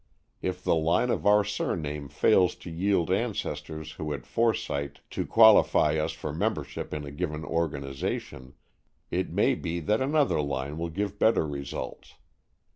[0.41, 5.27] If the line of our surname fails to yield ancestors who had the foresight to
[5.27, 8.55] qualify us for membership in a given organization,
[9.11, 12.15] it may be that another line will give better results.